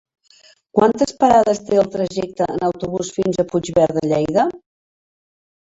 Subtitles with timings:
[0.79, 4.51] Quantes parades té el trajecte en autobús fins a Puigverd de Lleida?